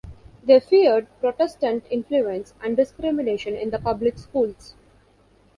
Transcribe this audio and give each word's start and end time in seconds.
They 0.43 0.59
feared 0.59 1.05
Protestant 1.19 1.85
influence 1.91 2.55
and 2.63 2.75
discrimination 2.75 3.55
in 3.55 3.69
the 3.69 3.77
public 3.77 4.17
schools. 4.17 4.73